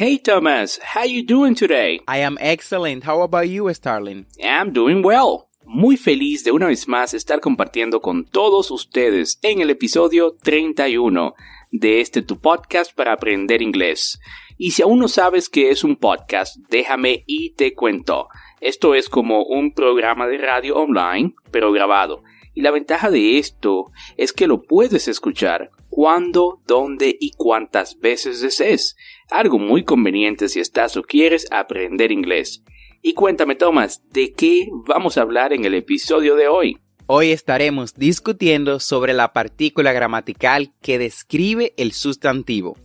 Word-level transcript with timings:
Hey 0.00 0.16
Thomas, 0.16 0.80
how 0.82 1.04
you 1.04 1.22
doing 1.22 1.54
today? 1.54 2.00
I 2.08 2.22
am 2.22 2.38
excellent. 2.40 3.04
How 3.04 3.20
about 3.20 3.50
you, 3.50 3.68
Starling? 3.74 4.24
I'm 4.42 4.72
doing 4.72 5.02
well. 5.02 5.50
Muy 5.66 5.98
feliz 5.98 6.42
de 6.42 6.52
una 6.52 6.68
vez 6.68 6.88
más 6.88 7.12
estar 7.12 7.40
compartiendo 7.40 8.00
con 8.00 8.24
todos 8.24 8.70
ustedes 8.70 9.38
en 9.42 9.60
el 9.60 9.68
episodio 9.68 10.38
31 10.42 11.34
de 11.70 12.00
este 12.00 12.22
tu 12.22 12.38
podcast 12.38 12.96
para 12.96 13.12
aprender 13.12 13.60
inglés. 13.60 14.18
Y 14.56 14.70
si 14.70 14.80
aún 14.80 15.00
no 15.00 15.06
sabes 15.06 15.50
qué 15.50 15.68
es 15.68 15.84
un 15.84 15.96
podcast, 15.96 16.56
déjame 16.70 17.22
y 17.26 17.50
te 17.50 17.74
cuento. 17.74 18.28
Esto 18.62 18.94
es 18.94 19.10
como 19.10 19.44
un 19.44 19.74
programa 19.74 20.26
de 20.26 20.38
radio 20.38 20.76
online, 20.76 21.34
pero 21.50 21.72
grabado. 21.72 22.22
Y 22.54 22.62
la 22.62 22.70
ventaja 22.70 23.10
de 23.10 23.36
esto 23.36 23.92
es 24.16 24.32
que 24.32 24.46
lo 24.46 24.62
puedes 24.62 25.08
escuchar 25.08 25.70
cuando, 25.90 26.62
dónde 26.66 27.16
y 27.20 27.32
cuántas 27.32 27.98
veces 27.98 28.40
desees. 28.40 28.96
Algo 29.30 29.58
muy 29.58 29.84
conveniente 29.84 30.48
si 30.48 30.60
estás 30.60 30.96
o 30.96 31.02
quieres 31.02 31.46
aprender 31.50 32.12
inglés. 32.12 32.64
Y 33.02 33.14
cuéntame, 33.14 33.56
Thomas, 33.56 34.02
¿de 34.10 34.32
qué 34.32 34.68
vamos 34.86 35.18
a 35.18 35.22
hablar 35.22 35.52
en 35.52 35.64
el 35.64 35.74
episodio 35.74 36.36
de 36.36 36.48
hoy? 36.48 36.78
Hoy 37.06 37.32
estaremos 37.32 37.94
discutiendo 37.94 38.78
sobre 38.78 39.14
la 39.14 39.32
partícula 39.32 39.92
gramatical 39.92 40.72
que 40.80 40.98
describe 40.98 41.74
el 41.76 41.92
sustantivo, 41.92 42.76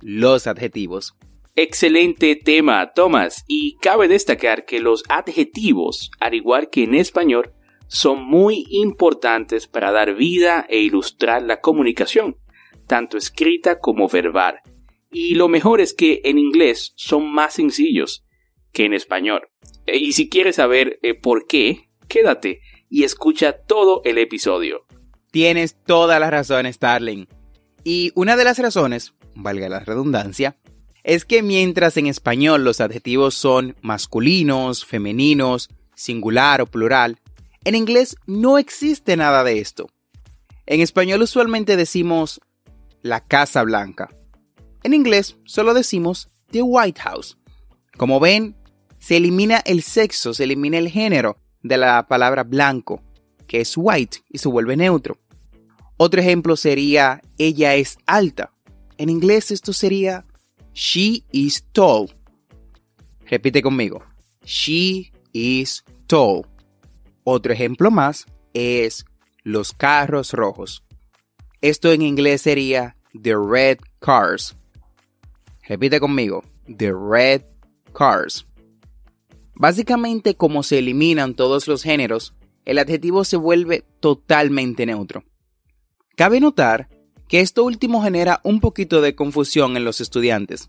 los 0.00 0.46
adjetivos. 0.46 1.16
Excelente 1.56 2.36
tema, 2.36 2.92
Thomas, 2.94 3.44
y 3.48 3.76
cabe 3.76 4.08
destacar 4.08 4.64
que 4.64 4.80
los 4.80 5.04
adjetivos, 5.08 6.10
al 6.20 6.34
igual 6.34 6.68
que 6.68 6.82
en 6.82 6.94
español, 6.94 7.54
son 7.86 8.24
muy 8.24 8.66
importantes 8.70 9.68
para 9.68 9.92
dar 9.92 10.14
vida 10.14 10.66
e 10.68 10.80
ilustrar 10.80 11.42
la 11.42 11.60
comunicación, 11.60 12.36
tanto 12.86 13.16
escrita 13.16 13.78
como 13.78 14.08
verbal. 14.08 14.60
Y 15.10 15.34
lo 15.36 15.48
mejor 15.48 15.80
es 15.80 15.94
que 15.94 16.20
en 16.24 16.38
inglés 16.38 16.92
son 16.96 17.32
más 17.32 17.54
sencillos 17.54 18.24
que 18.72 18.84
en 18.84 18.94
español. 18.94 19.48
E, 19.86 19.96
y 19.98 20.12
si 20.12 20.28
quieres 20.28 20.56
saber 20.56 20.98
eh, 21.02 21.14
por 21.14 21.46
qué, 21.46 21.88
quédate 22.08 22.60
y 22.90 23.04
escucha 23.04 23.52
todo 23.52 24.02
el 24.04 24.18
episodio. 24.18 24.86
Tienes 25.30 25.76
toda 25.84 26.18
la 26.18 26.30
razón, 26.30 26.72
Starling. 26.72 27.26
Y 27.84 28.12
una 28.14 28.36
de 28.36 28.44
las 28.44 28.58
razones, 28.58 29.14
valga 29.34 29.68
la 29.68 29.80
redundancia, 29.80 30.56
es 31.02 31.24
que 31.24 31.42
mientras 31.42 31.96
en 31.96 32.06
español 32.06 32.64
los 32.64 32.80
adjetivos 32.80 33.34
son 33.34 33.76
masculinos, 33.82 34.84
femeninos, 34.84 35.68
singular 35.94 36.62
o 36.62 36.66
plural, 36.66 37.18
en 37.64 37.74
inglés 37.74 38.16
no 38.26 38.58
existe 38.58 39.16
nada 39.16 39.44
de 39.44 39.60
esto. 39.60 39.88
En 40.66 40.80
español 40.80 41.22
usualmente 41.22 41.76
decimos 41.76 42.40
la 43.04 43.20
Casa 43.20 43.62
Blanca. 43.62 44.08
En 44.82 44.94
inglés 44.94 45.36
solo 45.44 45.74
decimos 45.74 46.30
The 46.50 46.62
White 46.62 47.02
House. 47.02 47.36
Como 47.98 48.18
ven, 48.18 48.56
se 48.98 49.18
elimina 49.18 49.58
el 49.58 49.82
sexo, 49.82 50.32
se 50.32 50.44
elimina 50.44 50.78
el 50.78 50.88
género 50.88 51.36
de 51.62 51.76
la 51.76 52.08
palabra 52.08 52.44
blanco, 52.44 53.02
que 53.46 53.60
es 53.60 53.74
white, 53.76 54.18
y 54.30 54.38
se 54.38 54.48
vuelve 54.48 54.76
neutro. 54.78 55.18
Otro 55.98 56.18
ejemplo 56.18 56.56
sería 56.56 57.20
ella 57.36 57.74
es 57.74 57.98
alta. 58.06 58.52
En 58.96 59.10
inglés 59.10 59.50
esto 59.50 59.74
sería 59.74 60.24
she 60.72 61.24
is 61.30 61.62
tall. 61.72 62.08
Repite 63.26 63.60
conmigo. 63.60 64.02
She 64.46 65.12
is 65.34 65.84
tall. 66.06 66.46
Otro 67.22 67.52
ejemplo 67.52 67.90
más 67.90 68.24
es 68.54 69.04
los 69.42 69.74
carros 69.74 70.32
rojos. 70.32 70.83
Esto 71.64 71.90
en 71.92 72.02
inglés 72.02 72.42
sería 72.42 72.94
the 73.18 73.34
red 73.34 73.78
cars. 73.98 74.54
Repite 75.66 75.98
conmigo, 75.98 76.44
the 76.66 76.92
red 76.92 77.40
cars. 77.94 78.46
Básicamente, 79.54 80.34
como 80.34 80.62
se 80.62 80.80
eliminan 80.80 81.32
todos 81.32 81.66
los 81.66 81.82
géneros, 81.82 82.34
el 82.66 82.78
adjetivo 82.78 83.24
se 83.24 83.38
vuelve 83.38 83.82
totalmente 84.00 84.84
neutro. 84.84 85.24
Cabe 86.16 86.38
notar 86.38 86.90
que 87.28 87.40
esto 87.40 87.64
último 87.64 88.02
genera 88.02 88.42
un 88.44 88.60
poquito 88.60 89.00
de 89.00 89.14
confusión 89.14 89.78
en 89.78 89.86
los 89.86 90.02
estudiantes, 90.02 90.68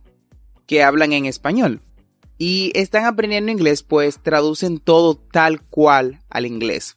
que 0.66 0.81
hablan 0.81 1.11
en 1.11 1.25
español, 1.25 1.81
y 2.38 2.72
están 2.73 3.03
aprendiendo 3.03 3.51
inglés 3.51 3.84
pues 3.84 4.23
traducen 4.23 4.78
todo 4.79 5.16
tal 5.16 5.61
cual 5.61 6.22
al 6.29 6.45
inglés. 6.45 6.95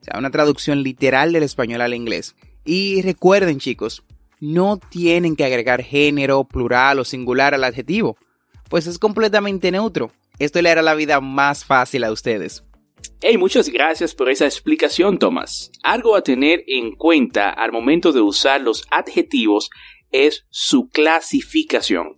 O 0.00 0.04
sea, 0.04 0.18
una 0.18 0.32
traducción 0.32 0.82
literal 0.82 1.32
del 1.32 1.44
español 1.44 1.80
al 1.82 1.94
inglés. 1.94 2.34
Y 2.66 3.00
recuerden 3.02 3.58
chicos, 3.58 4.02
no 4.40 4.78
tienen 4.78 5.36
que 5.36 5.44
agregar 5.44 5.82
género, 5.82 6.44
plural 6.44 6.98
o 6.98 7.04
singular 7.04 7.54
al 7.54 7.64
adjetivo, 7.64 8.18
pues 8.68 8.86
es 8.86 8.98
completamente 8.98 9.70
neutro. 9.70 10.12
Esto 10.38 10.60
le 10.60 10.68
hará 10.70 10.82
la 10.82 10.94
vida 10.94 11.20
más 11.22 11.64
fácil 11.64 12.04
a 12.04 12.12
ustedes. 12.12 12.62
Hey, 13.22 13.38
muchas 13.38 13.70
gracias 13.70 14.14
por 14.14 14.28
esa 14.28 14.44
explicación, 14.44 15.18
Thomas. 15.18 15.70
Algo 15.82 16.16
a 16.16 16.22
tener 16.22 16.64
en 16.66 16.94
cuenta 16.96 17.48
al 17.48 17.72
momento 17.72 18.12
de 18.12 18.20
usar 18.20 18.60
los 18.60 18.84
adjetivos 18.90 19.70
es 20.10 20.44
su 20.50 20.88
clasificación 20.88 22.16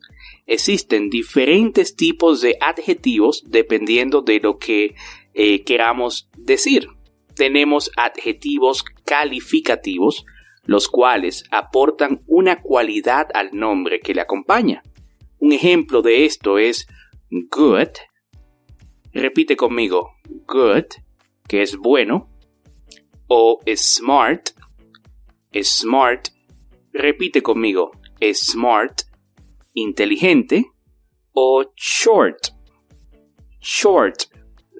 existen 0.49 1.11
diferentes 1.11 1.95
tipos 1.95 2.41
de 2.41 2.57
adjetivos 2.61 3.45
dependiendo 3.47 4.23
de 4.23 4.41
lo 4.41 4.59
que 4.59 4.97
eh, 5.35 5.63
queramos 5.63 6.29
decir. 6.37 6.89
Tenemos 7.37 7.93
adjetivos 7.97 8.83
calificativos, 9.05 10.25
los 10.69 10.87
cuales 10.87 11.45
aportan 11.51 12.23
una 12.27 12.61
cualidad 12.61 13.29
al 13.33 13.53
nombre 13.55 14.01
que 14.01 14.13
le 14.13 14.21
acompaña. 14.21 14.83
Un 15.39 15.53
ejemplo 15.53 16.03
de 16.03 16.27
esto 16.27 16.59
es 16.59 16.87
good. 17.31 17.89
Repite 19.15 19.57
conmigo, 19.57 20.11
good, 20.47 20.85
que 21.49 21.63
es 21.63 21.75
bueno. 21.79 22.29
O 23.29 23.61
smart. 23.75 24.51
Smart. 25.59 26.29
Repite 26.93 27.43
conmigo, 27.43 27.93
smart 28.35 29.05
inteligente 29.73 30.67
o 31.33 31.65
short. 31.77 32.49
Short. 33.59 34.25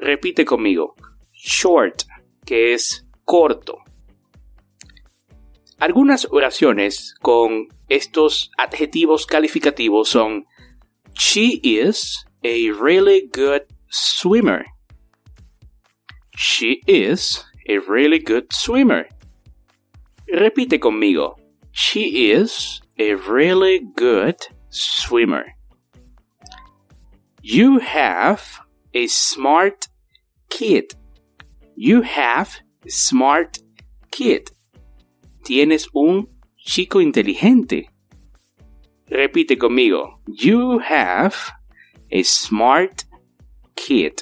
Repite 0.03 0.45
conmigo. 0.45 0.95
Short, 1.33 2.03
que 2.45 2.75
es 2.75 3.09
corto. 3.25 3.79
Algunas 5.79 6.27
oraciones 6.31 7.15
con 7.23 7.69
estos 7.89 8.51
adjetivos 8.59 9.27
calificativos 9.27 10.09
son 10.09 10.45
She 11.15 11.61
is 11.63 12.25
a 12.43 12.71
really 12.73 13.29
good 13.33 13.63
swimmer. 13.89 14.65
She 16.37 16.81
is 16.87 17.45
a 17.69 17.79
really 17.79 18.19
good 18.19 18.47
swimmer. 18.53 19.07
Repite 20.33 20.81
conmigo. 20.81 21.37
She 21.71 22.33
is 22.33 22.81
a 22.99 23.15
really 23.15 23.81
good 23.95 24.37
swimmer. 24.71 25.45
You 27.41 27.79
have 27.79 28.43
a 28.95 29.07
smart 29.07 29.89
kid. 30.51 30.95
You 31.77 32.03
have 32.03 32.61
a 32.85 32.91
smart 32.91 33.59
kid. 34.11 34.51
Tienes 35.49 35.89
un 35.95 36.29
chico 36.59 37.01
inteligente. 37.01 37.91
Repite 39.07 39.57
conmigo. 39.57 40.21
You 40.27 40.79
have 40.79 41.35
a 42.13 42.23
smart 42.23 43.05
kid. 43.75 44.13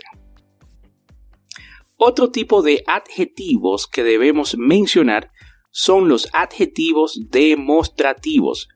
Otro 1.96 2.30
tipo 2.30 2.62
de 2.62 2.84
adjetivos 2.86 3.88
que 3.88 4.04
debemos 4.04 4.56
mencionar 4.56 5.32
son 5.72 6.08
los 6.08 6.28
adjetivos 6.32 7.18
demostrativos, 7.28 8.68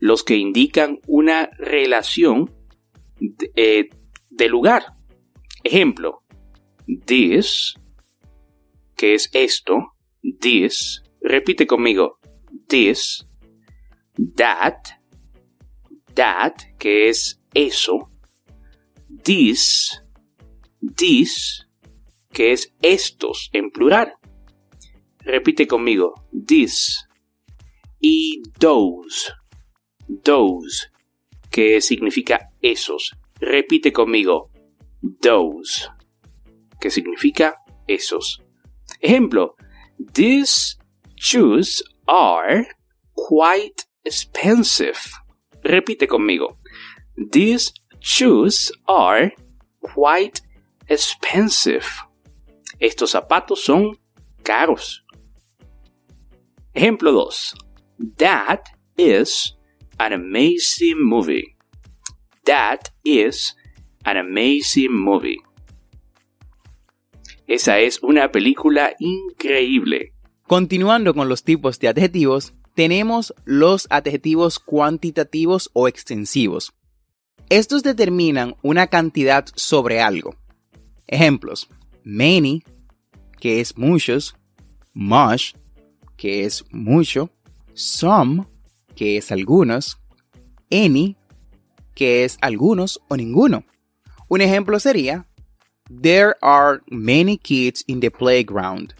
los 0.00 0.24
que 0.24 0.38
indican 0.38 1.00
una 1.06 1.50
relación 1.58 2.50
de, 3.20 3.90
eh, 4.34 4.48
lugar. 4.48 4.94
Ejemplo, 5.62 6.22
this, 7.04 7.74
que 8.96 9.12
es 9.12 9.28
esto, 9.34 9.92
this, 10.40 11.02
repite 11.20 11.66
conmigo, 11.66 12.18
this, 12.68 13.26
that, 14.36 14.98
that, 16.14 16.54
que 16.78 17.08
es 17.08 17.40
eso, 17.54 18.10
this, 19.24 20.02
this, 20.80 21.66
que 22.32 22.52
es 22.52 22.72
estos 22.82 23.50
en 23.52 23.70
plural. 23.70 24.14
Repite 25.24 25.66
conmigo, 25.66 26.14
this 26.32 27.08
y 28.00 28.42
those, 28.58 29.32
those, 30.08 30.90
que 31.50 31.80
significa 31.80 32.50
esos. 32.62 33.16
Repite 33.40 33.92
conmigo, 33.92 34.50
those, 35.20 35.90
que 36.80 36.90
significa 36.90 37.56
esos. 37.86 38.42
Ejemplo, 39.00 39.54
these 40.12 40.78
shoes 41.18 41.82
are 42.06 42.66
quite 43.16 43.86
expensive. 44.04 45.12
Repite 45.64 46.06
conmigo, 46.06 46.56
these 47.16 47.72
shoes 48.00 48.70
are 48.86 49.32
quite 49.82 50.40
expensive. 50.88 51.86
Estos 52.80 53.12
zapatos 53.12 53.64
son 53.64 53.96
caros. 54.42 55.02
Ejemplo 56.74 57.12
2. 57.12 57.54
That 58.18 58.68
is 58.96 59.56
an 59.98 60.12
amazing 60.12 60.98
movie. 60.98 61.56
That 62.44 62.90
is 63.04 63.54
an 64.04 64.16
amazing 64.16 64.92
movie. 64.92 65.38
Esa 67.48 67.80
es 67.80 68.00
una 68.02 68.30
película 68.30 68.94
increíble. 69.00 70.12
Continuando 70.48 71.12
con 71.12 71.28
los 71.28 71.44
tipos 71.44 71.78
de 71.78 71.88
adjetivos, 71.88 72.54
tenemos 72.74 73.34
los 73.44 73.86
adjetivos 73.90 74.58
cuantitativos 74.58 75.68
o 75.74 75.88
extensivos. 75.88 76.72
Estos 77.50 77.82
determinan 77.82 78.56
una 78.62 78.86
cantidad 78.86 79.44
sobre 79.56 80.00
algo. 80.00 80.36
Ejemplos: 81.06 81.68
many, 82.02 82.62
que 83.38 83.60
es 83.60 83.76
muchos, 83.76 84.36
much, 84.94 85.52
que 86.16 86.46
es 86.46 86.64
mucho, 86.70 87.28
some, 87.74 88.46
que 88.96 89.18
es 89.18 89.30
algunos, 89.30 89.98
any, 90.70 91.18
que 91.94 92.24
es 92.24 92.38
algunos 92.40 93.02
o 93.08 93.18
ninguno. 93.18 93.64
Un 94.28 94.40
ejemplo 94.40 94.80
sería, 94.80 95.26
There 95.90 96.36
are 96.40 96.80
many 96.86 97.36
kids 97.36 97.84
in 97.86 98.00
the 98.00 98.10
playground. 98.10 98.94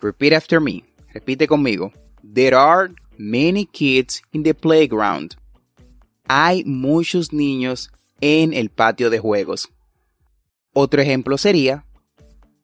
Repeat 0.00 0.32
after 0.32 0.60
me. 0.60 0.84
Repite 1.14 1.46
conmigo. 1.46 1.92
There 2.22 2.54
are 2.54 2.90
many 3.18 3.66
kids 3.66 4.22
in 4.32 4.42
the 4.42 4.54
playground. 4.54 5.36
Hay 6.28 6.64
muchos 6.64 7.32
niños 7.32 7.90
en 8.20 8.52
el 8.52 8.68
patio 8.70 9.10
de 9.10 9.18
juegos. 9.18 9.68
Otro 10.72 11.00
ejemplo 11.00 11.38
sería, 11.38 11.84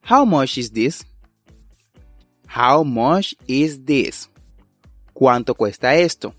How 0.07 0.25
much 0.25 0.57
is 0.57 0.71
this? 0.71 1.05
How 2.47 2.83
much 2.83 3.35
is 3.47 3.83
this? 3.85 4.29
¿Cuánto 5.13 5.55
cuesta 5.55 5.95
esto? 5.95 6.35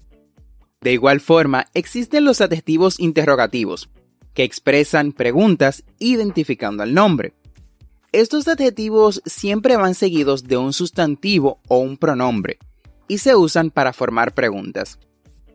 De 0.81 0.93
igual 0.93 1.20
forma, 1.20 1.67
existen 1.73 2.25
los 2.25 2.40
adjetivos 2.40 3.00
interrogativos, 3.00 3.88
que 4.35 4.44
expresan 4.44 5.12
preguntas 5.12 5.82
identificando 5.99 6.82
al 6.82 6.93
nombre. 6.93 7.32
Estos 8.14 8.46
adjetivos 8.46 9.20
siempre 9.26 9.76
van 9.76 9.96
seguidos 9.96 10.44
de 10.44 10.56
un 10.56 10.72
sustantivo 10.72 11.58
o 11.66 11.78
un 11.78 11.96
pronombre, 11.96 12.61
y 13.08 13.19
se 13.19 13.34
usan 13.34 13.72
para 13.72 13.93
formar 13.93 14.34
preguntas. 14.34 15.00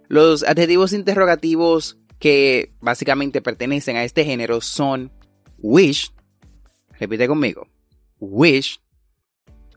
Los 0.10 0.44
adjetivos 0.44 0.92
interrogativos 0.92 1.98
que 2.20 2.74
básicamente 2.82 3.42
pertenecen 3.42 3.96
a 3.96 4.04
este 4.04 4.26
género 4.26 4.60
son 4.60 5.10
wish, 5.58 6.12
repite 7.00 7.30
conmigo, 7.30 7.66
wish, 8.20 8.82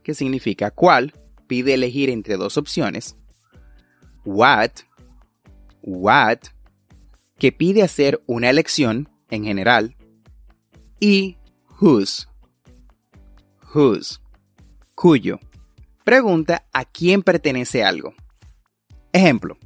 que 0.03 0.13
significa 0.13 0.73
cuál, 0.73 1.15
pide 1.47 1.75
elegir 1.75 2.11
entre 2.11 2.37
dos 2.37 2.57
opciones, 2.57 3.15
what, 4.25 4.73
what, 5.83 6.39
que 7.39 7.53
pide 7.53 7.85
hacer 7.85 8.21
una 8.27 8.51
elección 8.51 9.09
en 9.31 9.45
general, 9.45 9.95
y 10.99 11.37
whose, 11.81 12.27
whose, 13.73 14.21
cuyo, 14.95 15.39
pregunta 16.05 16.65
a 16.73 16.85
quién 16.85 17.23
pertenece 17.23 17.83
algo. 17.83 18.15
Ejemplo, 19.13 19.57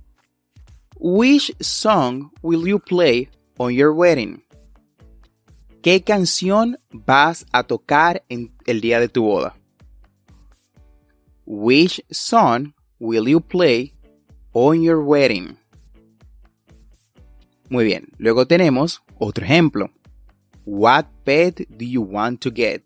Which 0.99 1.55
song 1.61 2.31
will 2.43 2.67
you 2.67 2.79
play 2.79 3.29
on 3.59 3.75
your 3.75 3.93
wedding? 3.93 4.43
¿Qué 5.83 6.03
canción 6.03 6.79
vas 6.91 7.45
a 7.53 7.65
tocar 7.65 8.25
en 8.29 8.51
el 8.67 8.81
día 8.81 8.99
de 8.99 9.09
tu 9.09 9.23
boda? 9.23 9.55
Which 11.45 12.03
song 12.11 12.73
will 12.99 13.29
you 13.29 13.41
play 13.41 13.93
on 14.53 14.83
your 14.83 15.01
wedding? 15.01 15.59
Muy 17.69 17.85
bien, 17.85 18.09
luego 18.19 18.47
tenemos 18.47 19.03
otro 19.19 19.45
ejemplo. 19.45 19.91
What 20.65 21.07
pet 21.25 21.69
do 21.69 21.85
you 21.85 22.03
want 22.03 22.41
to 22.41 22.51
get? 22.51 22.86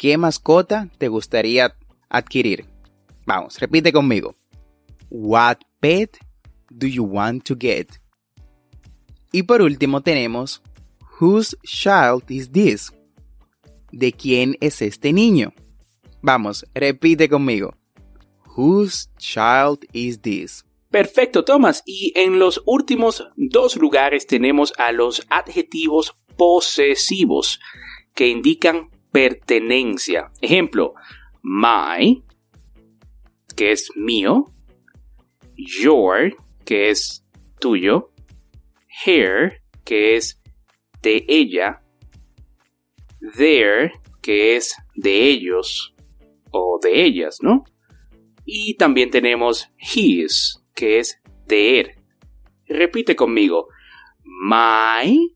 ¿Qué 0.00 0.16
mascota 0.16 0.88
te 0.96 1.08
gustaría 1.08 1.76
adquirir? 2.08 2.64
Vamos, 3.26 3.60
repite 3.60 3.92
conmigo. 3.92 4.34
What 5.10 5.58
pet 5.78 6.16
do 6.70 6.86
you 6.86 7.04
want 7.04 7.44
to 7.44 7.54
get? 7.54 7.88
Y 9.30 9.42
por 9.42 9.60
último 9.60 10.00
tenemos 10.00 10.62
Whose 11.20 11.54
child 11.64 12.30
is 12.30 12.50
this? 12.50 12.90
¿De 13.92 14.10
quién 14.10 14.56
es 14.62 14.80
este 14.80 15.12
niño? 15.12 15.52
Vamos, 16.22 16.64
repite 16.72 17.28
conmigo. 17.28 17.74
Whose 18.56 19.06
child 19.18 19.84
is 19.92 20.18
this? 20.22 20.64
Perfecto, 20.90 21.44
Thomas. 21.44 21.82
Y 21.84 22.14
en 22.16 22.38
los 22.38 22.62
últimos 22.64 23.28
dos 23.36 23.76
lugares 23.76 24.26
tenemos 24.26 24.72
a 24.78 24.92
los 24.92 25.26
adjetivos 25.28 26.16
posesivos 26.38 27.60
que 28.14 28.28
indican 28.28 28.88
pertenencia. 29.12 30.30
Ejemplo, 30.40 30.94
my, 31.42 32.22
que 33.56 33.72
es 33.72 33.90
mío, 33.96 34.44
your, 35.56 36.36
que 36.64 36.90
es 36.90 37.24
tuyo, 37.60 38.12
her, 39.04 39.62
que 39.84 40.16
es 40.16 40.40
de 41.02 41.24
ella, 41.28 41.82
their, 43.36 43.92
que 44.22 44.56
es 44.56 44.76
de 44.94 45.28
ellos 45.28 45.94
o 46.50 46.78
de 46.82 47.04
ellas, 47.04 47.38
¿no? 47.42 47.64
Y 48.44 48.74
también 48.76 49.10
tenemos 49.10 49.68
his, 49.78 50.62
que 50.74 50.98
es 50.98 51.20
de 51.46 51.80
él. 51.80 51.90
Repite 52.66 53.14
conmigo. 53.16 53.68
My, 54.24 55.34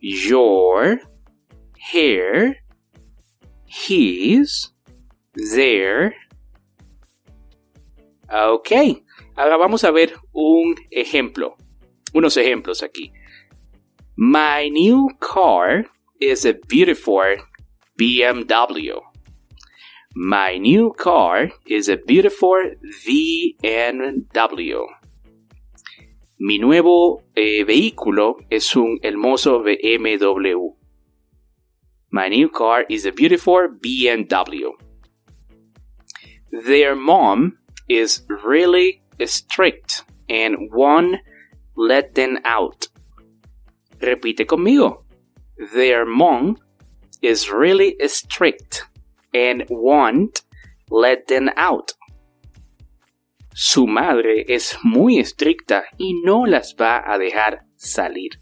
your, 0.00 1.00
her, 1.92 2.63
his, 3.74 4.72
their. 5.34 6.14
Ok, 8.30 9.02
ahora 9.36 9.56
vamos 9.56 9.84
a 9.84 9.90
ver 9.90 10.14
un 10.32 10.74
ejemplo, 10.90 11.56
unos 12.12 12.36
ejemplos 12.36 12.82
aquí. 12.82 13.12
My 14.16 14.70
new 14.70 15.08
car 15.18 15.86
is 16.20 16.46
a 16.46 16.54
beautiful 16.68 17.36
BMW. 17.98 19.00
My 20.14 20.58
new 20.58 20.92
car 20.96 21.50
is 21.66 21.88
a 21.88 21.96
beautiful 21.96 22.56
VNW. 23.04 24.86
Mi 26.38 26.58
nuevo 26.58 27.22
eh, 27.34 27.64
vehículo 27.64 28.36
es 28.50 28.76
un 28.76 28.98
hermoso 29.02 29.62
BMW. 29.62 30.83
My 32.14 32.28
new 32.28 32.48
car 32.48 32.84
is 32.88 33.06
a 33.06 33.10
beautiful 33.10 33.66
BMW. 33.84 34.70
Their 36.52 36.94
mom 36.94 37.58
is 37.88 38.22
really 38.44 39.02
strict 39.26 40.04
and 40.28 40.70
won't 40.70 41.16
let 41.74 42.14
them 42.14 42.38
out. 42.44 42.86
Repite 43.98 44.46
conmigo. 44.46 45.02
Their 45.74 46.06
mom 46.06 46.56
is 47.20 47.50
really 47.50 47.96
strict 48.06 48.86
and 49.34 49.64
won't 49.68 50.42
let 50.90 51.26
them 51.26 51.50
out. 51.56 51.94
Su 53.56 53.88
madre 53.88 54.44
es 54.48 54.78
muy 54.84 55.18
estricta 55.18 55.82
y 55.98 56.22
no 56.22 56.46
las 56.46 56.76
va 56.80 57.02
a 57.04 57.18
dejar 57.18 57.64
salir. 57.74 58.38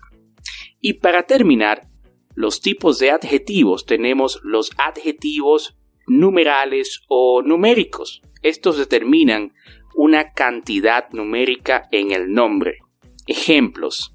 Y 0.82 0.92
para 1.00 1.22
terminar, 1.22 1.88
los 2.34 2.60
tipos 2.60 2.98
de 2.98 3.10
adjetivos 3.10 3.86
tenemos 3.86 4.40
los 4.42 4.70
adjetivos 4.78 5.76
numerales 6.06 7.02
o 7.08 7.42
numéricos. 7.42 8.22
Estos 8.42 8.78
determinan 8.78 9.52
una 9.94 10.32
cantidad 10.32 11.10
numérica 11.12 11.88
en 11.90 12.12
el 12.12 12.32
nombre. 12.32 12.78
Ejemplos. 13.26 14.14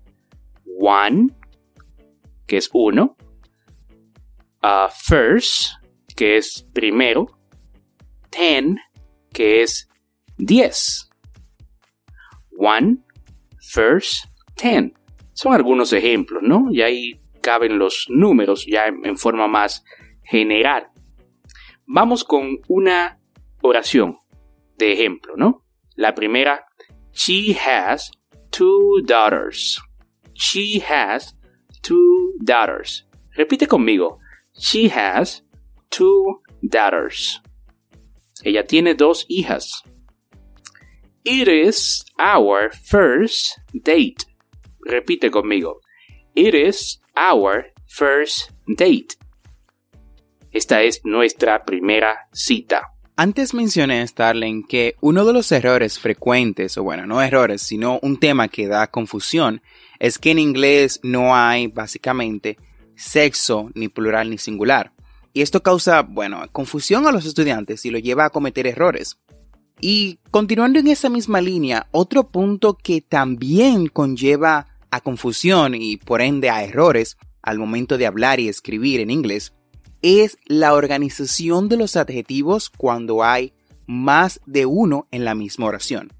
One, 0.79 1.29
que 2.45 2.57
es 2.57 2.69
uno. 2.74 3.15
Uh, 4.63 4.89
first, 5.05 5.74
que 6.15 6.38
es 6.38 6.67
primero. 6.74 7.27
Ten, 8.29 8.77
que 9.31 9.62
es 9.62 9.88
10. 10.38 11.09
One, 12.57 12.97
first, 13.59 14.25
ten. 14.55 14.93
Son 15.33 15.53
algunos 15.53 15.93
ejemplos, 15.93 16.41
¿no? 16.43 16.67
Y 16.71 16.81
ahí 16.81 17.21
caben 17.48 17.80
los 17.80 18.08
números 18.10 18.66
ya 18.66 18.88
en, 18.88 19.18
forma 19.18 19.48
más 19.48 19.86
general. 20.22 20.89
Vamos 21.86 22.25
con 22.25 22.60
una 22.68 23.22
oración 23.62 24.18
de 24.77 24.92
ejemplo, 24.92 25.38
¿no? 25.38 25.63
La 25.96 26.13
primera, 26.13 26.66
she 27.13 27.54
has 27.54 28.12
two 28.51 29.01
daughters. 29.06 29.82
She 30.34 30.82
has 30.82 31.38
two 31.82 32.34
daughters. 32.44 33.08
Repite 33.38 33.66
conmigo. 33.66 34.20
She 34.60 34.89
has 34.89 35.42
two 35.89 36.42
daughters. 36.62 37.42
Ella 38.44 38.66
tiene 38.68 38.94
dos 38.94 39.25
hijas. 39.30 39.84
It 41.24 41.48
is 41.48 42.04
our 42.20 42.72
first 42.72 43.58
date. 43.74 44.25
Repite 44.86 45.32
conmigo. 45.32 45.75
It 46.36 46.54
is 46.54 47.00
our 47.17 47.74
first 47.88 48.51
date. 48.67 49.15
Esta 50.51 50.81
es 50.81 51.01
nuestra 51.03 51.65
primera 51.65 52.27
cita. 52.31 52.93
Antes 53.15 53.55
mencioné, 53.55 54.07
Starling, 54.07 54.63
que 54.63 54.95
uno 55.01 55.25
de 55.25 55.33
los 55.33 55.51
errores 55.51 55.97
frecuentes, 55.97 56.77
o 56.77 56.83
bueno, 56.83 57.07
no 57.07 57.21
errores, 57.21 57.63
sino 57.63 58.00
un 58.03 58.17
tema 58.17 58.47
que 58.47 58.67
da 58.67 58.88
confusión, 58.91 59.62
es 59.97 60.19
que 60.19 60.31
en 60.31 60.39
inglés 60.39 61.00
no 61.01 61.36
hay 61.36 61.65
básicamente 61.65 62.57
sexo, 62.95 63.71
ni 63.74 63.88
plural, 63.88 64.29
ni 64.29 64.38
singular. 64.38 64.93
Y 65.33 65.41
esto 65.41 65.63
causa, 65.63 66.03
bueno, 66.03 66.43
confusión 66.51 67.07
a 67.07 67.12
los 67.12 67.25
estudiantes 67.25 67.86
y 67.86 67.89
lo 67.89 67.97
lleva 67.97 68.25
a 68.25 68.29
cometer 68.29 68.67
errores. 68.67 69.17
Y 69.79 70.19
continuando 70.31 70.79
en 70.79 70.88
esa 70.88 71.09
misma 71.09 71.41
línea, 71.41 71.88
otro 71.91 72.29
punto 72.29 72.75
que 72.75 73.01
también 73.01 73.88
conlleva 73.88 74.76
a 74.91 75.01
confusión 75.01 75.75
y 75.75 75.98
por 75.98 76.22
ende 76.22 76.50
a 76.50 76.63
errores 76.63 77.17
al 77.41 77.60
momento 77.60 77.98
de 77.98 78.06
hablar 78.06 78.39
y 78.39 78.48
escribir 78.48 79.00
en 79.00 79.10
inglés 79.10 79.53
es 80.01 80.38
la 80.46 80.74
organización 80.74 81.70
de 81.70 81.77
los 81.77 81.96
adjetivos 81.96 82.70
cuando 82.70 83.24
hay 83.24 83.53
más 83.88 84.41
de 84.46 84.65
uno 84.65 85.08
en 85.12 85.25
la 85.25 85.34
misma 85.34 85.65
oración. 85.65 86.13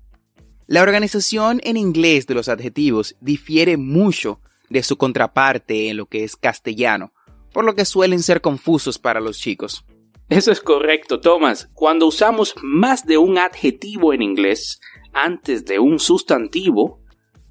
La 0.66 0.82
organización 0.82 1.62
en 1.64 1.78
inglés 1.78 2.28
de 2.28 2.34
los 2.34 2.50
adjetivos 2.50 3.16
difiere 3.22 3.78
mucho 3.78 4.42
de 4.70 4.84
su 4.84 4.98
contraparte 4.98 5.90
en 5.90 5.98
lo 5.98 6.08
que 6.08 6.24
es 6.24 6.36
castellano, 6.36 7.14
por 7.54 7.64
lo 7.64 7.76
que 7.76 7.86
suelen 7.86 8.22
ser 8.22 8.42
confusos 8.42 9.00
para 9.00 9.22
los 9.22 9.40
chicos. 9.40 9.86
Eso 10.30 10.52
es 10.52 10.60
correcto, 10.60 11.22
Thomas. 11.22 11.70
Cuando 11.74 12.06
usamos 12.06 12.54
más 12.62 13.06
de 13.06 13.18
un 13.18 13.38
adjetivo 13.38 14.14
en 14.14 14.22
inglés 14.22 14.82
antes 15.14 15.64
de 15.66 15.80
un 15.80 16.00
sustantivo, 16.00 17.02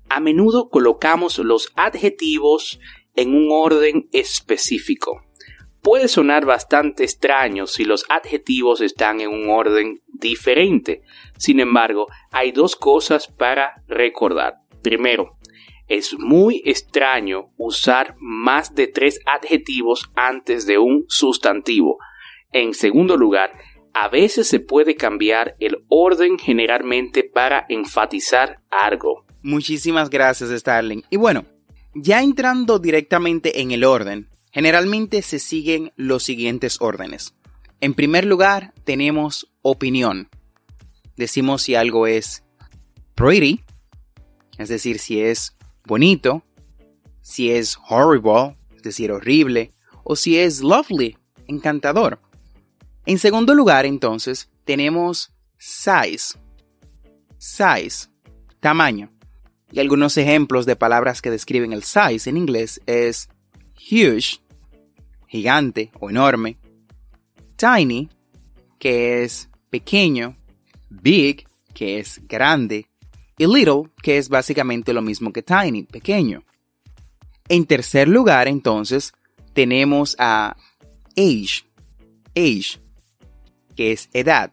a 0.08 0.20
menudo 0.20 0.68
colocamos 0.68 1.38
los 1.38 1.72
adjetivos 1.75 2.80
en 3.14 3.34
un 3.34 3.48
orden 3.50 4.08
específico. 4.12 5.22
Puede 5.82 6.08
sonar 6.08 6.44
bastante 6.44 7.04
extraño 7.04 7.66
si 7.66 7.84
los 7.84 8.04
adjetivos 8.08 8.80
están 8.80 9.20
en 9.20 9.30
un 9.30 9.50
orden 9.50 10.02
diferente. 10.06 11.02
Sin 11.38 11.60
embargo, 11.60 12.08
hay 12.32 12.50
dos 12.50 12.75
cosas 12.75 13.28
para 13.28 13.84
recordar. 13.86 14.56
Primero, 14.82 15.36
es 15.88 16.18
muy 16.18 16.62
extraño 16.64 17.52
usar 17.56 18.16
más 18.18 18.75
de 18.75 18.88
tres 18.88 19.20
adjetivos 19.26 20.10
antes 20.16 20.66
de 20.66 20.78
un 20.78 21.04
sustantivo. 21.08 21.98
En 22.50 22.75
segundo 22.75 23.16
lugar, 23.16 23.52
a 23.92 24.08
veces 24.08 24.48
se 24.48 24.60
puede 24.60 24.96
cambiar 24.96 25.56
el 25.60 25.84
orden 25.88 26.38
generalmente 26.38 27.22
para 27.22 27.64
enfatizar 27.68 28.60
algo. 28.70 29.25
Muchísimas 29.46 30.10
gracias, 30.10 30.50
Starling. 30.50 31.04
Y 31.08 31.18
bueno, 31.18 31.46
ya 31.94 32.20
entrando 32.20 32.80
directamente 32.80 33.60
en 33.60 33.70
el 33.70 33.84
orden, 33.84 34.28
generalmente 34.50 35.22
se 35.22 35.38
siguen 35.38 35.92
los 35.94 36.24
siguientes 36.24 36.80
órdenes. 36.80 37.32
En 37.80 37.94
primer 37.94 38.24
lugar, 38.24 38.74
tenemos 38.82 39.48
opinión. 39.62 40.28
Decimos 41.16 41.62
si 41.62 41.76
algo 41.76 42.08
es 42.08 42.42
pretty, 43.14 43.62
es 44.58 44.68
decir, 44.68 44.98
si 44.98 45.20
es 45.20 45.56
bonito, 45.84 46.42
si 47.22 47.52
es 47.52 47.78
horrible, 47.88 48.56
es 48.74 48.82
decir, 48.82 49.12
horrible, 49.12 49.70
o 50.02 50.16
si 50.16 50.40
es 50.40 50.60
lovely, 50.60 51.18
encantador. 51.46 52.20
En 53.04 53.20
segundo 53.20 53.54
lugar, 53.54 53.86
entonces, 53.86 54.50
tenemos 54.64 55.32
size. 55.56 56.36
Size, 57.38 58.08
tamaño. 58.58 59.15
Y 59.70 59.80
algunos 59.80 60.16
ejemplos 60.16 60.64
de 60.66 60.76
palabras 60.76 61.20
que 61.20 61.30
describen 61.30 61.73
el 61.73 61.82
size 61.82 62.30
en 62.30 62.37
inglés 62.37 62.80
es 62.87 63.28
huge, 63.75 64.40
gigante 65.26 65.90
o 65.99 66.08
enorme, 66.08 66.56
tiny, 67.56 68.08
que 68.78 69.25
es 69.25 69.49
pequeño, 69.70 70.37
big, 70.88 71.46
que 71.75 71.99
es 71.99 72.20
grande, 72.26 72.87
y 73.38 73.46
little, 73.46 73.90
que 74.02 74.18
es 74.18 74.28
básicamente 74.28 74.92
lo 74.92 75.02
mismo 75.02 75.32
que 75.32 75.42
tiny, 75.42 75.82
pequeño. 75.82 76.44
En 77.49 77.66
tercer 77.66 78.08
lugar, 78.08 78.49
entonces, 78.49 79.12
tenemos 79.52 80.16
a 80.18 80.56
age, 81.16 81.64
age, 82.35 82.80
que 83.75 83.92
es 83.92 84.08
edad. 84.12 84.52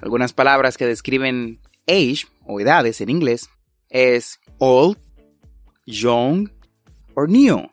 Algunas 0.00 0.32
palabras 0.32 0.76
que 0.76 0.86
describen 0.86 1.60
age 1.86 2.26
o 2.44 2.60
edades 2.60 3.00
en 3.00 3.10
inglés 3.10 3.48
es 3.90 4.40
old, 4.58 4.96
young 5.86 6.48
o 7.14 7.26
new. 7.26 7.68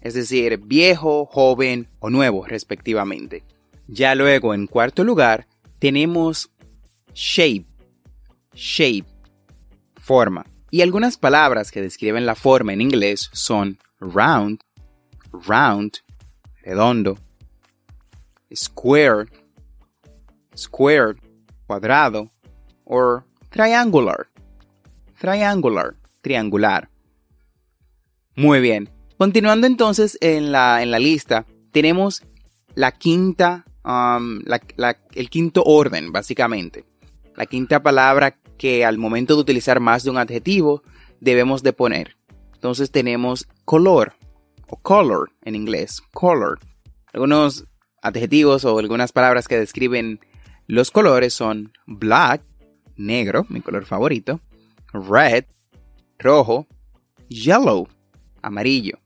Es 0.00 0.14
decir, 0.14 0.58
viejo, 0.58 1.26
joven 1.26 1.88
o 1.98 2.08
nuevo 2.08 2.46
respectivamente. 2.46 3.42
Ya 3.86 4.14
luego 4.14 4.54
en 4.54 4.66
cuarto 4.66 5.04
lugar 5.04 5.46
tenemos 5.78 6.50
shape, 7.12 7.66
shape, 8.54 9.06
forma. 9.96 10.46
Y 10.70 10.82
algunas 10.82 11.18
palabras 11.18 11.70
que 11.70 11.82
describen 11.82 12.24
la 12.24 12.36
forma 12.36 12.72
en 12.72 12.80
inglés 12.80 13.28
son 13.32 13.78
round, 13.98 14.60
round, 15.32 15.98
redondo, 16.62 17.18
square, 18.54 19.26
square, 20.56 21.16
cuadrado, 21.66 22.30
o 22.84 23.22
triangular, 23.50 24.29
triangular, 25.20 25.96
triangular. 26.22 26.88
Muy 28.36 28.60
bien. 28.60 28.88
Continuando 29.18 29.66
entonces 29.66 30.16
en 30.22 30.50
la, 30.50 30.82
en 30.82 30.90
la 30.90 30.98
lista, 30.98 31.46
tenemos 31.72 32.22
la 32.74 32.92
quinta, 32.92 33.66
um, 33.84 34.40
el 35.14 35.28
quinto 35.28 35.62
orden, 35.64 36.10
básicamente. 36.10 36.86
La 37.36 37.44
quinta 37.44 37.82
palabra 37.82 38.38
que 38.56 38.86
al 38.86 38.96
momento 38.96 39.34
de 39.34 39.42
utilizar 39.42 39.78
más 39.78 40.04
de 40.04 40.10
un 40.10 40.16
adjetivo 40.16 40.82
debemos 41.20 41.62
de 41.62 41.74
poner. 41.74 42.16
Entonces 42.54 42.90
tenemos 42.90 43.46
color 43.66 44.14
o 44.68 44.76
color 44.76 45.32
en 45.42 45.54
inglés, 45.54 46.00
color. 46.14 46.60
Algunos 47.12 47.66
adjetivos 48.00 48.64
o 48.64 48.78
algunas 48.78 49.12
palabras 49.12 49.48
que 49.48 49.58
describen 49.58 50.20
los 50.66 50.90
colores 50.90 51.34
son 51.34 51.72
black, 51.86 52.42
negro, 52.96 53.44
mi 53.50 53.60
color 53.60 53.84
favorito, 53.84 54.40
red, 54.92 55.44
rojo, 56.18 56.66
yellow, 57.28 57.88
amarillo. 58.42 58.98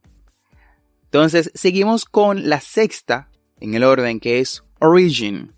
Entonces, 1.04 1.50
seguimos 1.54 2.04
con 2.04 2.48
la 2.48 2.60
sexta 2.60 3.30
en 3.60 3.74
el 3.74 3.84
orden 3.84 4.20
que 4.20 4.40
es 4.40 4.62
origin. 4.80 5.54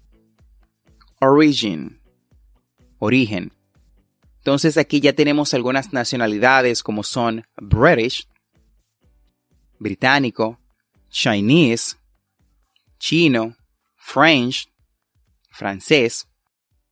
Origin. 1.20 2.00
Origen. 2.98 3.52
Entonces 4.38 4.76
aquí 4.76 5.00
ya 5.00 5.12
tenemos 5.12 5.54
algunas 5.54 5.92
nacionalidades 5.92 6.84
como 6.84 7.02
son 7.02 7.44
British, 7.56 8.28
británico, 9.80 10.60
Chinese, 11.08 11.96
chino, 13.00 13.56
French, 13.96 14.68
francés. 15.50 16.28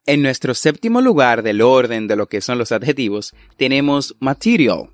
En 0.07 0.21
nuestro 0.21 0.53
séptimo 0.53 1.01
lugar 1.01 1.43
del 1.43 1.63
orden 1.63 2.07
de 2.09 2.17
lo 2.17 2.27
que 2.27 2.43
son 2.43 2.59
los 2.59 2.73
adjetivos 2.73 3.35
tenemos 3.57 4.15
material. 4.21 4.91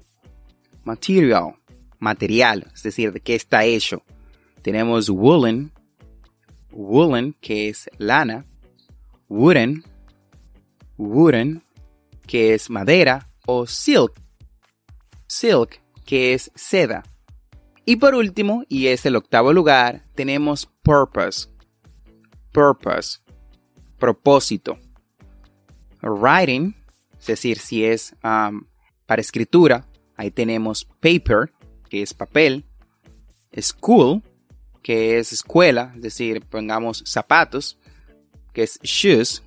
Material, 0.84 1.56
material, 1.98 2.68
es 2.72 2.84
decir, 2.84 3.12
de 3.12 3.20
qué 3.20 3.34
está 3.34 3.64
hecho. 3.64 4.04
Tenemos 4.62 5.10
woolen, 5.10 5.72
woolen, 6.70 7.34
que 7.40 7.68
es 7.68 7.90
lana, 7.98 8.46
wooden, 9.28 9.82
wooden, 10.96 11.64
que 12.28 12.54
es 12.54 12.70
madera, 12.70 13.28
o 13.46 13.66
silk, 13.66 14.12
silk, 15.26 15.82
que 16.06 16.34
es 16.34 16.52
seda. 16.54 17.02
Y 17.84 17.96
por 17.96 18.14
último, 18.14 18.62
y 18.68 18.86
es 18.86 19.04
el 19.06 19.16
octavo 19.16 19.52
lugar, 19.52 20.04
tenemos 20.14 20.66
purpose. 20.82 21.48
Purpose, 22.52 23.18
propósito. 23.98 24.78
Writing, 26.02 26.74
es 27.18 27.26
decir, 27.26 27.58
si 27.58 27.84
es 27.84 28.14
para 28.20 29.20
escritura, 29.20 29.86
ahí 30.16 30.30
tenemos 30.30 30.84
paper, 31.00 31.52
que 31.88 32.02
es 32.02 32.14
papel. 32.14 32.64
School, 33.58 34.22
que 34.82 35.18
es 35.18 35.32
escuela, 35.32 35.92
es 35.96 36.02
decir, 36.02 36.42
pongamos 36.46 37.02
zapatos, 37.04 37.78
que 38.52 38.62
es 38.62 38.78
shoes, 38.82 39.42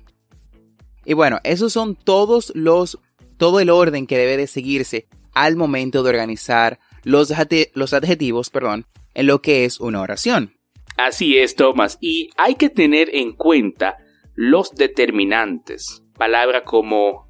y 1.04 1.12
bueno, 1.12 1.38
esos 1.44 1.72
son 1.72 1.96
todos 1.96 2.52
los, 2.54 2.98
todo 3.36 3.60
el 3.60 3.70
orden 3.70 4.06
que 4.06 4.18
debe 4.18 4.36
de 4.36 4.46
seguirse 4.46 5.06
al 5.34 5.56
momento 5.56 6.02
de 6.02 6.10
organizar 6.10 6.78
los, 7.02 7.32
los 7.74 7.92
adjetivos, 7.92 8.50
perdón, 8.50 8.86
en 9.12 9.26
lo 9.26 9.42
que 9.42 9.64
es 9.64 9.80
una 9.80 10.00
oración. 10.00 10.54
Así 10.96 11.38
es, 11.38 11.56
Thomas, 11.56 11.98
y 12.00 12.30
hay 12.36 12.54
que 12.54 12.70
tener 12.70 13.14
en 13.14 13.32
cuenta 13.32 13.98
los 14.34 14.70
determinantes. 14.74 16.03
Palabra 16.16 16.64
como 16.64 17.28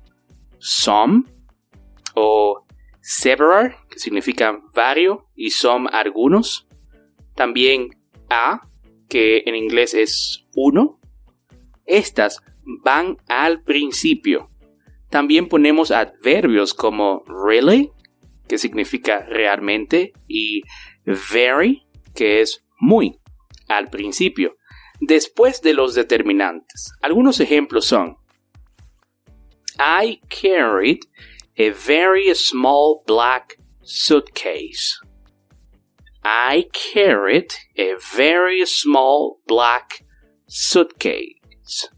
some 0.58 1.24
o 2.14 2.64
several, 3.00 3.76
que 3.90 3.98
significa 3.98 4.60
vario, 4.74 5.28
y 5.34 5.50
some 5.50 5.88
algunos. 5.92 6.66
También 7.34 7.90
a, 8.30 8.68
que 9.08 9.42
en 9.46 9.54
inglés 9.54 9.94
es 9.94 10.46
uno. 10.54 11.00
Estas 11.84 12.42
van 12.82 13.18
al 13.28 13.62
principio. 13.62 14.50
También 15.10 15.48
ponemos 15.48 15.90
adverbios 15.90 16.72
como 16.74 17.22
really, 17.26 17.92
que 18.48 18.58
significa 18.58 19.26
realmente, 19.26 20.12
y 20.26 20.62
very, 21.04 21.86
que 22.14 22.40
es 22.40 22.64
muy, 22.80 23.20
al 23.68 23.90
principio. 23.90 24.56
Después 25.00 25.60
de 25.60 25.74
los 25.74 25.94
determinantes. 25.94 26.92
Algunos 27.02 27.40
ejemplos 27.40 27.84
son 27.84 28.16
I 29.78 30.20
carried 30.28 31.00
a 31.56 31.70
very 31.70 32.32
small 32.34 33.02
black 33.06 33.58
suitcase. 33.82 35.00
I 36.24 36.66
carried 36.72 37.52
a 37.76 37.94
very 38.14 38.64
small 38.66 39.40
black 39.46 40.04
suitcase. 40.46 41.88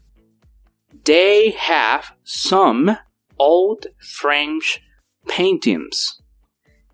They 1.05 1.51
have 1.51 2.11
some 2.23 2.97
old 3.39 3.87
French 3.99 4.81
paintings. 5.27 6.19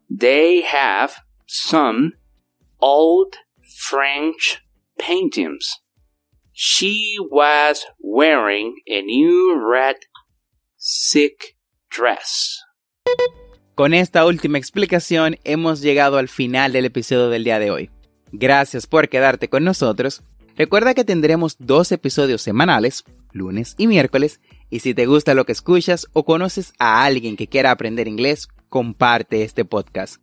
They 0.09 0.61
have 0.61 1.21
some 1.47 2.13
old 2.79 3.37
French 3.77 4.61
paintings. 4.99 5.79
She 6.51 7.17
was 7.19 7.85
wearing 7.99 8.75
a 8.87 9.01
new 9.01 9.59
red 9.59 9.95
silk 10.85 11.55
dress. 11.97 12.61
Con 13.73 13.93
esta 13.93 14.25
última 14.25 14.57
explicación 14.57 15.37
hemos 15.45 15.79
llegado 15.79 16.17
al 16.17 16.27
final 16.27 16.73
del 16.73 16.83
episodio 16.83 17.29
del 17.29 17.45
día 17.45 17.57
de 17.57 17.71
hoy. 17.71 17.89
Gracias 18.33 18.85
por 18.85 19.07
quedarte 19.07 19.47
con 19.47 19.63
nosotros. 19.63 20.23
Recuerda 20.57 20.93
que 20.93 21.05
tendremos 21.05 21.55
dos 21.57 21.93
episodios 21.93 22.41
semanales, 22.41 23.05
lunes 23.31 23.75
y 23.77 23.87
miércoles. 23.87 24.41
Y 24.69 24.81
si 24.81 24.93
te 24.93 25.05
gusta 25.05 25.33
lo 25.35 25.45
que 25.45 25.53
escuchas 25.53 26.07
o 26.11 26.25
conoces 26.25 26.73
a 26.79 27.05
alguien 27.05 27.37
que 27.37 27.47
quiera 27.47 27.71
aprender 27.71 28.09
inglés, 28.09 28.49
comparte 28.67 29.43
este 29.43 29.63
podcast. 29.63 30.17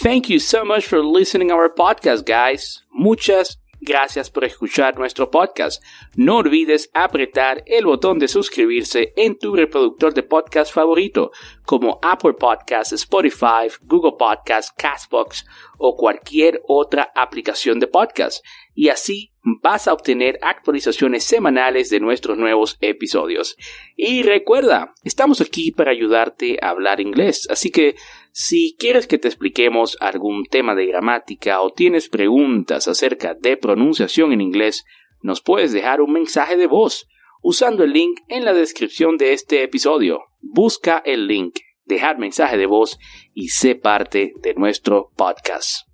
Thank 0.00 0.28
you 0.28 0.38
so 0.38 0.64
much 0.64 0.84
for 0.86 1.04
listening 1.04 1.50
our 1.50 1.74
podcast, 1.74 2.24
guys. 2.24 2.84
Muchas 2.92 3.59
Gracias 3.82 4.30
por 4.30 4.44
escuchar 4.44 4.98
nuestro 4.98 5.30
podcast. 5.30 5.82
No 6.14 6.36
olvides 6.36 6.90
apretar 6.92 7.62
el 7.64 7.86
botón 7.86 8.18
de 8.18 8.28
suscribirse 8.28 9.14
en 9.16 9.38
tu 9.38 9.56
reproductor 9.56 10.12
de 10.12 10.22
podcast 10.22 10.70
favorito, 10.70 11.30
como 11.64 11.98
Apple 12.02 12.34
Podcasts, 12.34 12.92
Spotify, 12.92 13.68
Google 13.80 14.16
Podcasts, 14.18 14.70
Castbox 14.76 15.46
o 15.78 15.96
cualquier 15.96 16.60
otra 16.68 17.10
aplicación 17.14 17.80
de 17.80 17.86
podcast. 17.86 18.44
Y 18.74 18.90
así 18.90 19.32
vas 19.62 19.88
a 19.88 19.94
obtener 19.94 20.38
actualizaciones 20.42 21.24
semanales 21.24 21.88
de 21.88 22.00
nuestros 22.00 22.36
nuevos 22.36 22.76
episodios. 22.82 23.56
Y 23.96 24.22
recuerda, 24.22 24.92
estamos 25.04 25.40
aquí 25.40 25.72
para 25.72 25.90
ayudarte 25.90 26.58
a 26.60 26.68
hablar 26.68 27.00
inglés, 27.00 27.48
así 27.50 27.70
que 27.70 27.96
si 28.32 28.76
quieres 28.78 29.06
que 29.06 29.18
te 29.18 29.28
expliquemos 29.28 29.96
algún 30.00 30.44
tema 30.44 30.74
de 30.74 30.86
gramática 30.86 31.60
o 31.60 31.72
tienes 31.72 32.08
preguntas 32.08 32.88
acerca 32.88 33.34
de 33.34 33.56
pronunciación 33.56 34.32
en 34.32 34.40
inglés, 34.40 34.84
nos 35.22 35.40
puedes 35.40 35.72
dejar 35.72 36.00
un 36.00 36.12
mensaje 36.12 36.56
de 36.56 36.66
voz 36.66 37.08
usando 37.42 37.84
el 37.84 37.92
link 37.92 38.20
en 38.28 38.44
la 38.44 38.52
descripción 38.52 39.16
de 39.16 39.32
este 39.32 39.62
episodio. 39.62 40.20
Busca 40.40 41.02
el 41.04 41.26
link, 41.26 41.58
dejar 41.84 42.18
mensaje 42.18 42.56
de 42.56 42.66
voz 42.66 42.98
y 43.34 43.48
sé 43.48 43.74
parte 43.74 44.32
de 44.42 44.54
nuestro 44.54 45.10
podcast. 45.16 45.88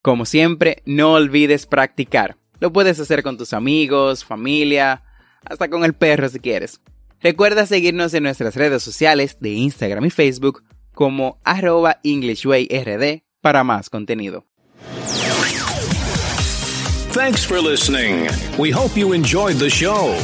Como 0.00 0.24
siempre, 0.24 0.82
no 0.84 1.12
olvides 1.12 1.66
practicar. 1.66 2.36
Lo 2.60 2.72
puedes 2.72 2.98
hacer 2.98 3.22
con 3.22 3.36
tus 3.38 3.52
amigos, 3.52 4.24
familia, 4.24 5.04
hasta 5.44 5.68
con 5.68 5.84
el 5.84 5.94
perro 5.94 6.28
si 6.28 6.40
quieres. 6.40 6.80
Recuerda 7.20 7.66
seguirnos 7.66 8.14
en 8.14 8.24
nuestras 8.24 8.56
redes 8.56 8.82
sociales 8.82 9.38
de 9.40 9.50
Instagram 9.50 10.04
y 10.06 10.10
Facebook 10.10 10.64
como 10.94 11.38
arroba 11.44 11.98
EnglishWayRD 12.02 13.22
para 13.40 13.64
más 13.64 13.90
contenido. 13.90 14.44
Thanks 17.12 17.44
for 17.44 17.60
listening. 17.60 18.28
We 18.58 18.70
hope 18.70 18.96
you 18.96 19.12
enjoyed 19.12 19.56
the 19.56 19.68
show. 19.68 20.16